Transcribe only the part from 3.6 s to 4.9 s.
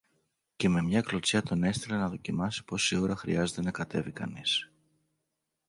να κατέβει κανείς